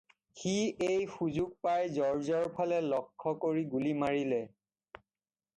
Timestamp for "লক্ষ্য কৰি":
2.95-3.65